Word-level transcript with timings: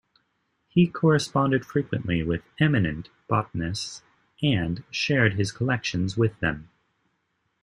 He 0.67 0.87
corresponded 0.87 1.63
frequently 1.63 2.23
with 2.23 2.41
eminent 2.59 3.09
botanists 3.27 4.01
and 4.41 4.83
shared 4.89 5.35
his 5.35 5.51
collections 5.51 6.17
with 6.17 6.39
them. 6.39 6.69